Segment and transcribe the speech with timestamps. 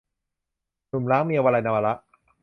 [0.89, 1.93] หนุ่มร้างเมีย- วลัย นวาระ